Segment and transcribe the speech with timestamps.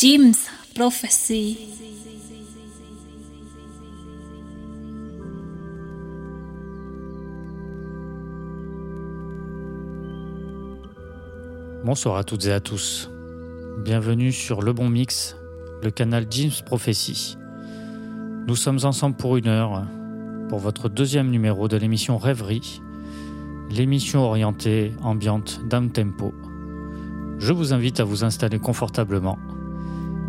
[0.00, 0.46] Jim's
[0.76, 1.58] Prophecy.
[11.84, 13.10] Bonsoir à toutes et à tous.
[13.84, 15.36] Bienvenue sur Le Bon Mix,
[15.82, 17.36] le canal Jim's Prophecy.
[18.46, 19.82] Nous sommes ensemble pour une heure
[20.48, 22.80] pour votre deuxième numéro de l'émission Rêverie,
[23.68, 26.32] l'émission orientée ambiante down tempo.
[27.40, 29.40] Je vous invite à vous installer confortablement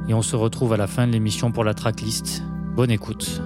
[0.09, 2.43] et on se retrouve à la fin de l'émission pour la tracklist.
[2.75, 3.41] Bonne écoute.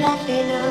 [0.00, 0.69] Here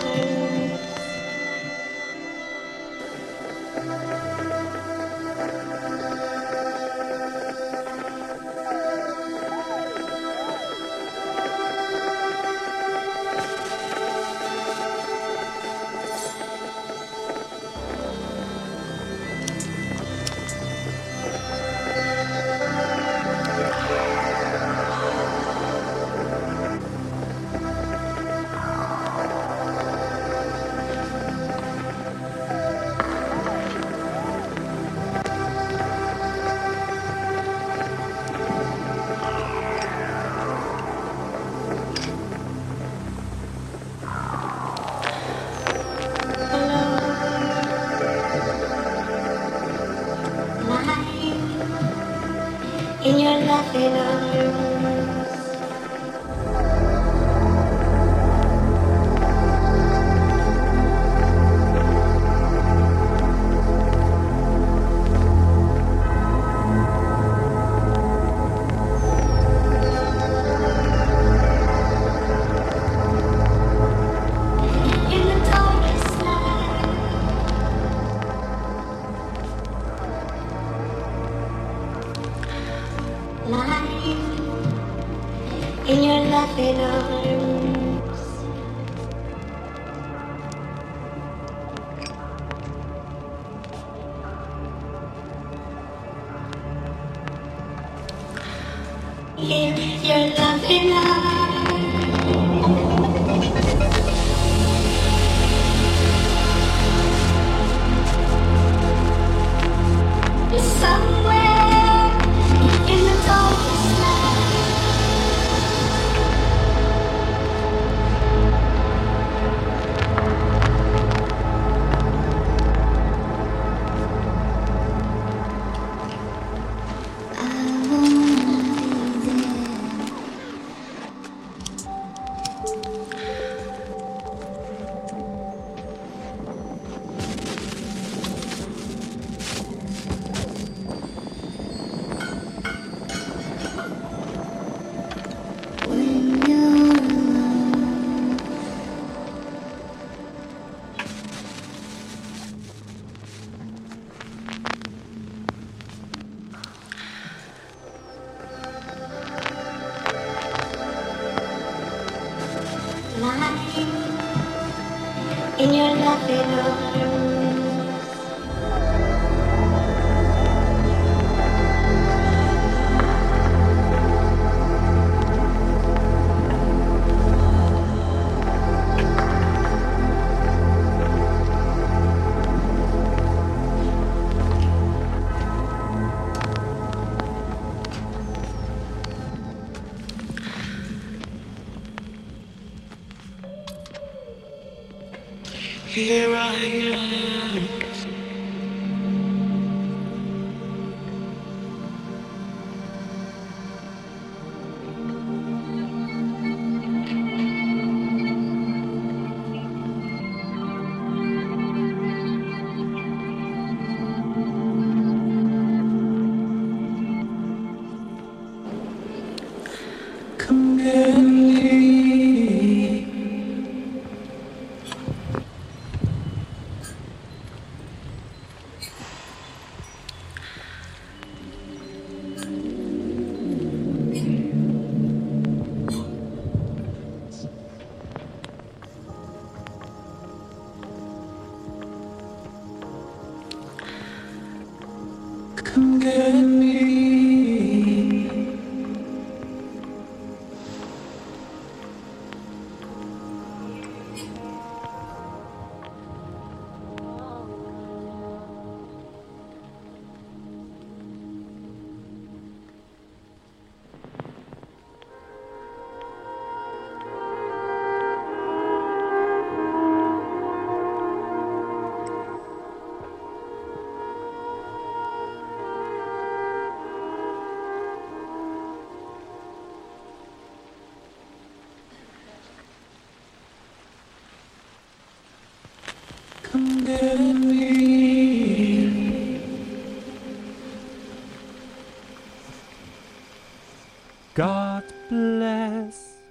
[294.40, 296.22] God bless,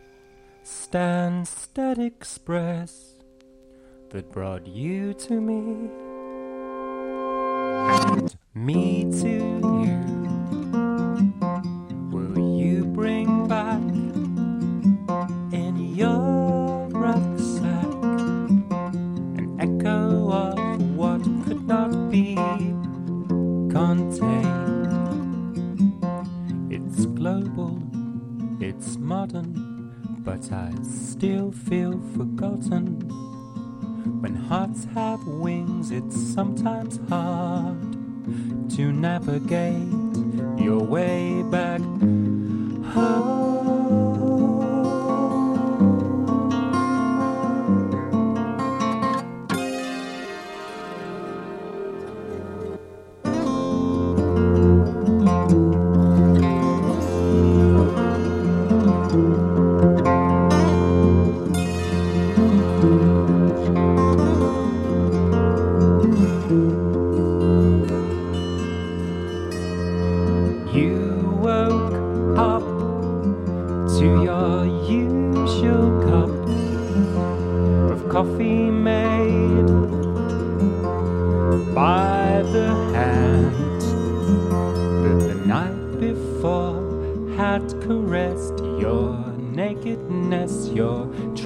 [0.62, 3.16] stand static express
[4.08, 5.90] that brought you to me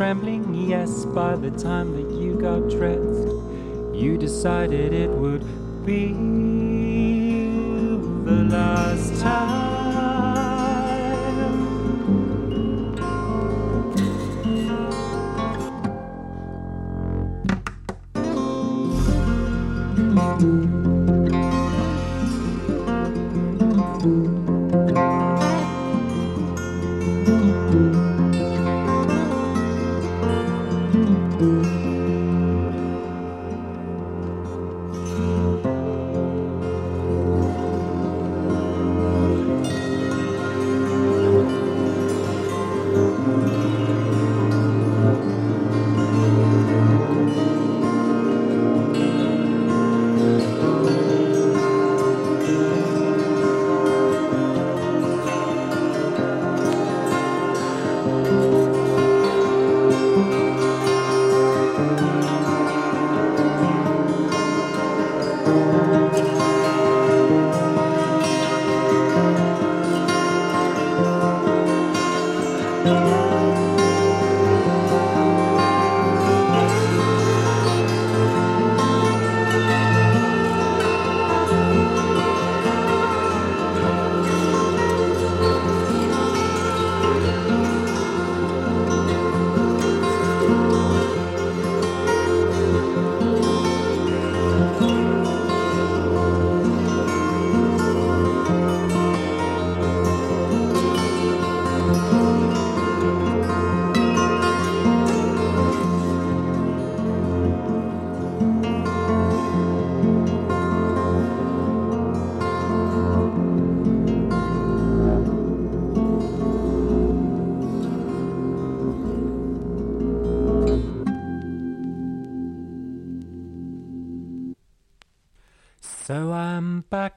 [0.02, 1.04] trembling yes.
[1.04, 3.28] By the time that you got dressed,
[3.94, 5.44] you decided it would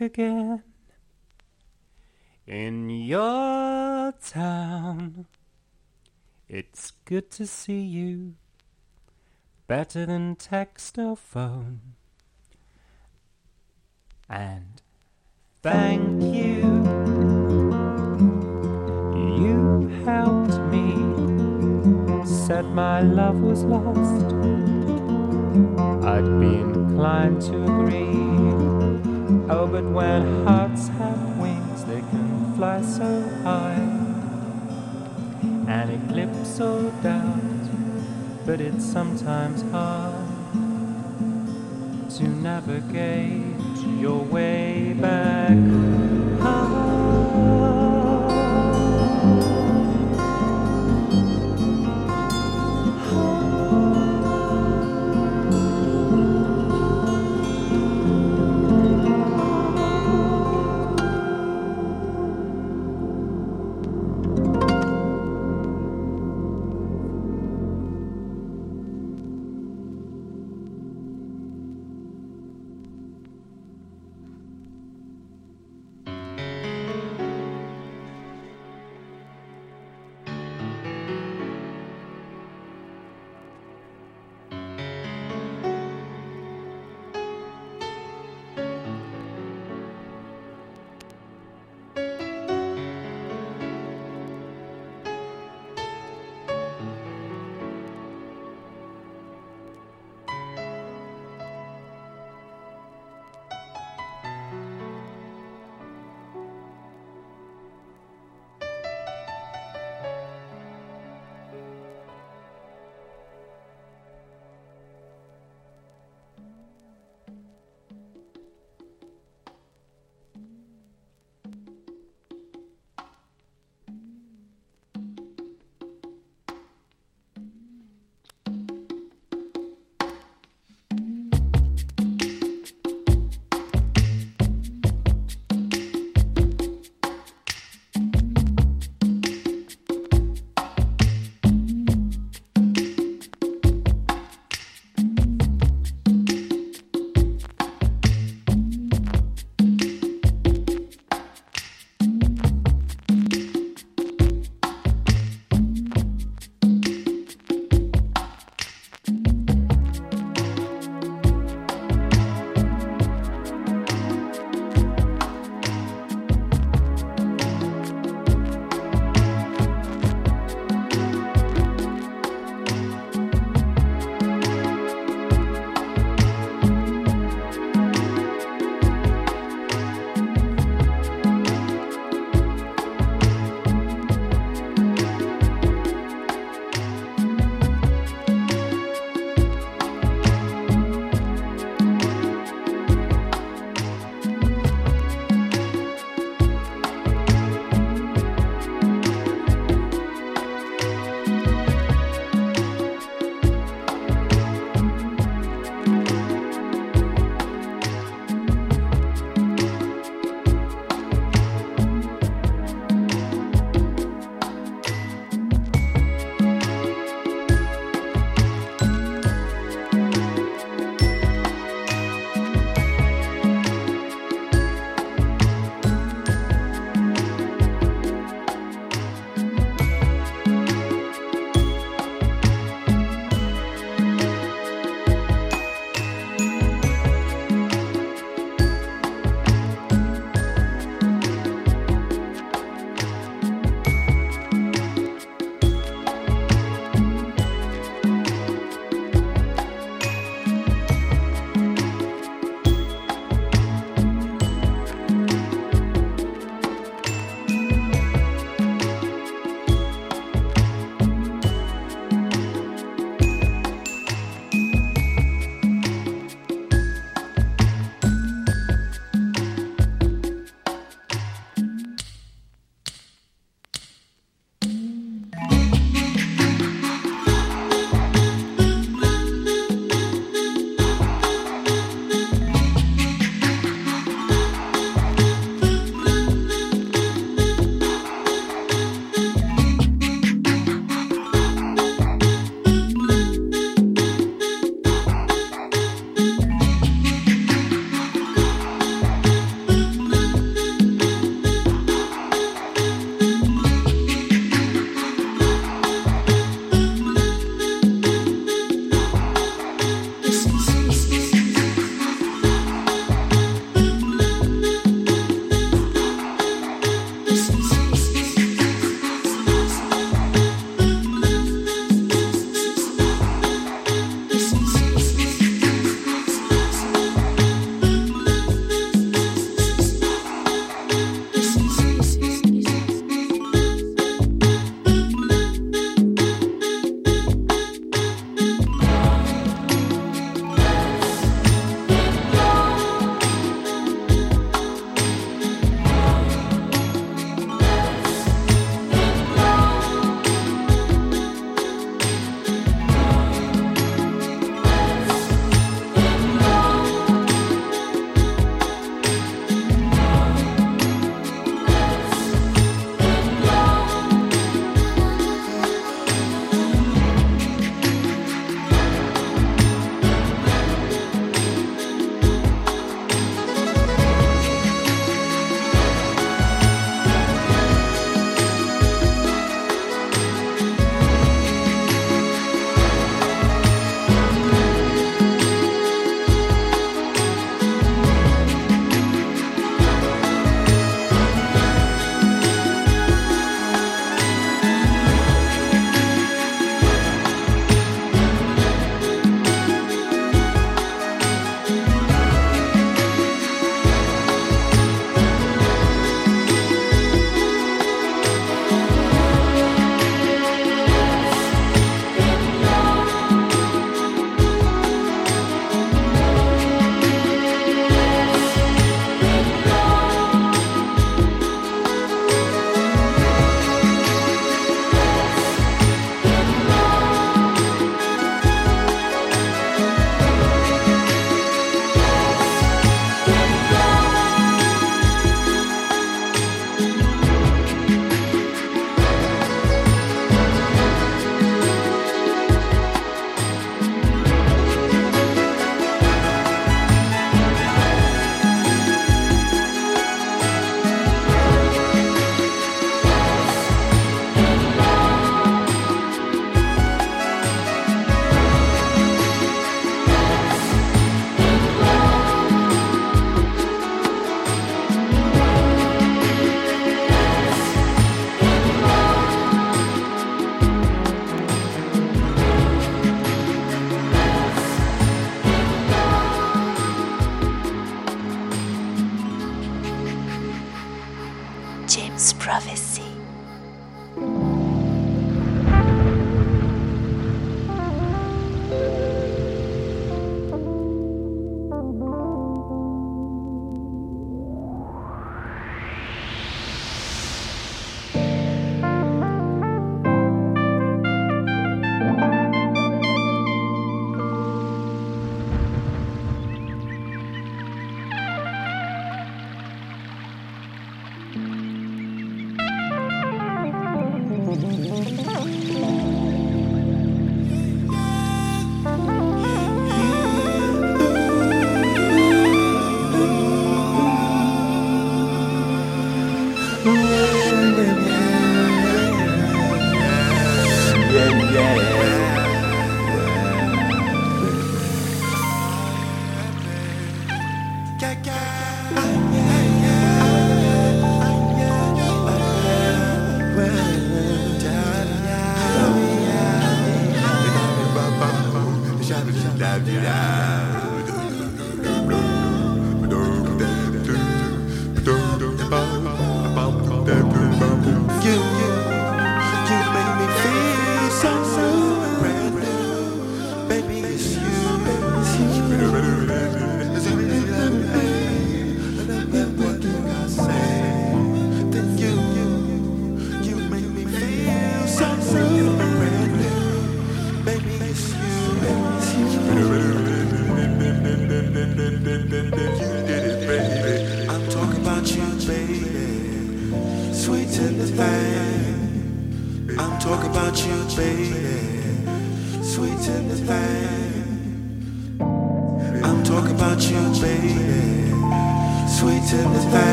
[0.00, 0.62] again
[2.46, 5.26] in your town.
[6.48, 8.34] It's good to see you,
[9.68, 11.94] better than text or phone.
[14.28, 14.82] And
[15.62, 16.62] thank you,
[19.38, 20.96] you helped me.
[22.26, 24.34] Said my love was lost.
[26.04, 28.69] I'd be inclined to agree.
[29.52, 33.74] Oh, but when hearts have wings, they can fly so high
[35.66, 38.46] and eclipse all doubt.
[38.46, 40.14] But it's sometimes hard
[42.10, 45.99] to navigate your way back.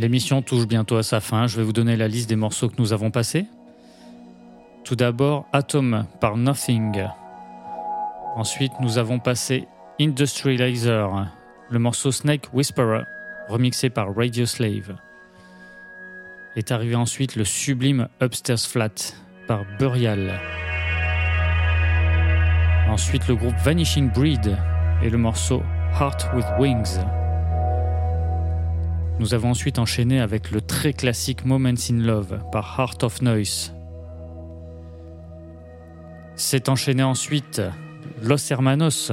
[0.00, 1.46] L'émission touche bientôt à sa fin.
[1.46, 3.44] Je vais vous donner la liste des morceaux que nous avons passés.
[4.82, 7.04] Tout d'abord, Atom par Nothing.
[8.34, 9.68] Ensuite, nous avons passé
[10.00, 11.06] Industrializer,
[11.68, 13.02] le morceau Snake Whisperer,
[13.50, 14.96] remixé par Radio Slave.
[16.56, 19.12] Est arrivé ensuite le sublime Upstairs Flat
[19.46, 20.40] par Burial.
[22.88, 24.56] Ensuite, le groupe Vanishing Breed
[25.02, 25.62] et le morceau
[26.00, 27.00] Heart with Wings.
[29.20, 33.74] Nous avons ensuite enchaîné avec le très classique Moments in Love par Heart of Noise.
[36.36, 37.60] C'est enchaîné ensuite
[38.22, 39.12] Los Hermanos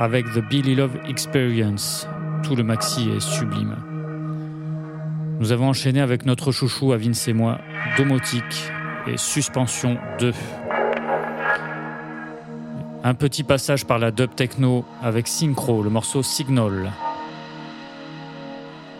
[0.00, 2.08] avec The Billy Love Experience.
[2.42, 3.76] Tout le maxi est sublime.
[5.38, 7.60] Nous avons enchaîné avec notre chouchou à Vince et moi,
[7.96, 8.72] Domotique
[9.06, 10.32] et Suspension 2.
[13.04, 16.90] Un petit passage par la dub techno avec Synchro, le morceau Signal.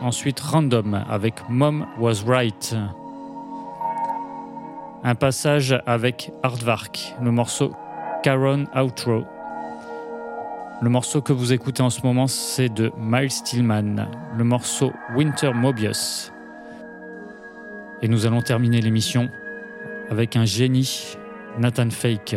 [0.00, 2.76] Ensuite Random avec Mom Was Right.
[5.02, 7.72] Un passage avec Hardvark, le morceau
[8.22, 9.24] Caron Outro.
[10.80, 15.52] Le morceau que vous écoutez en ce moment, c'est de Miles Stillman, le morceau Winter
[15.52, 16.32] Mobius.
[18.00, 19.28] Et nous allons terminer l'émission
[20.10, 21.16] avec un génie,
[21.58, 22.36] Nathan Fake,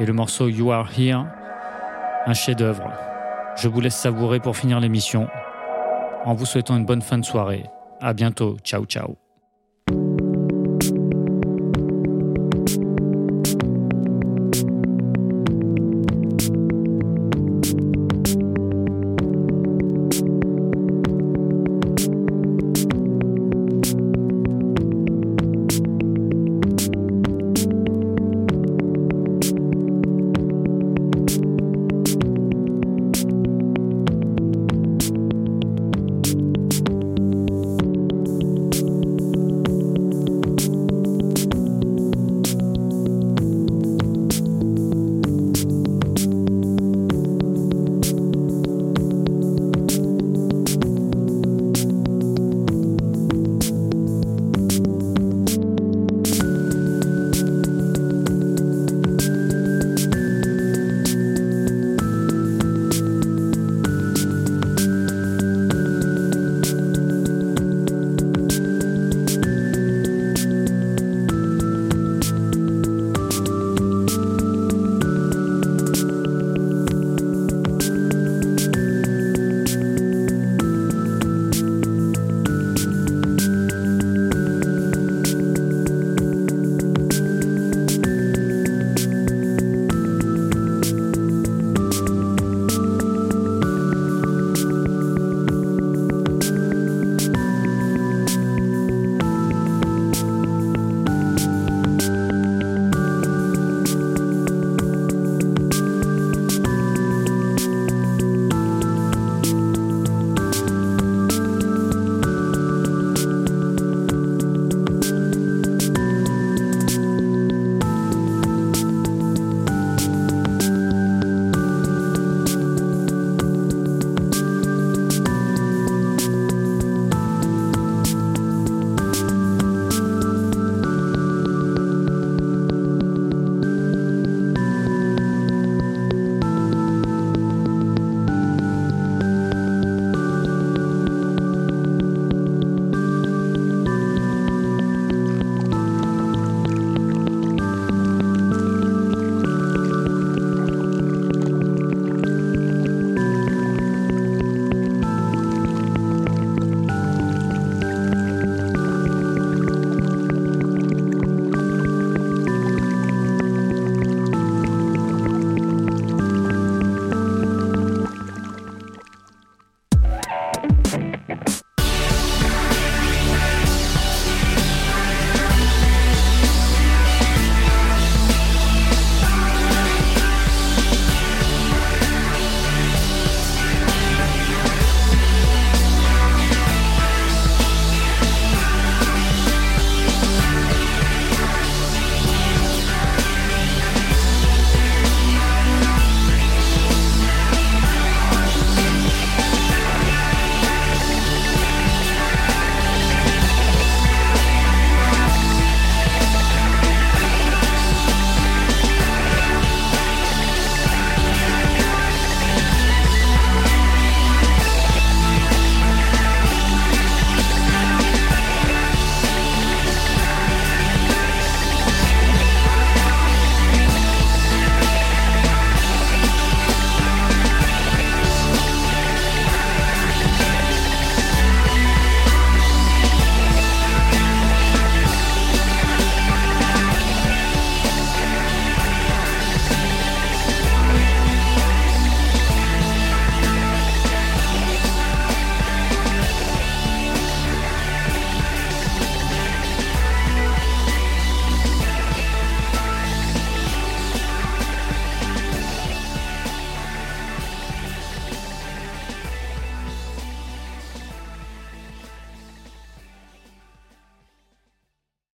[0.00, 1.24] et le morceau You Are Here,
[2.26, 2.90] un chef-d'œuvre.
[3.56, 5.28] Je vous laisse savourer pour finir l'émission
[6.24, 7.64] en vous souhaitant une bonne fin de soirée.
[8.00, 8.56] À bientôt.
[8.64, 9.27] Ciao, ciao.